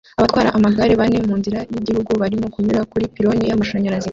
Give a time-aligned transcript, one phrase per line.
[0.19, 4.09] Abatwara amagare bane munzira yigihugu barimo kunyura kuri pylon yamashanyarazi